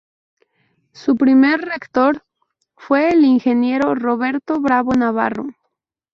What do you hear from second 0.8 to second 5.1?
Su primer rector fue el ingeniero Roberto Bravo